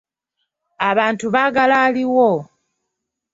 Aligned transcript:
Abantu 0.89 1.25
baagala 1.33 1.75
aliwo. 1.87 2.29